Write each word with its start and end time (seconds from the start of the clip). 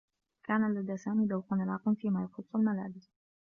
كان 0.43 0.73
لدى 0.75 0.97
سامي 0.97 1.25
ذوق 1.25 1.53
راق 1.53 1.89
في 1.93 2.09
ما 2.09 2.23
يخصّ 2.23 2.55
الملابس. 2.55 3.11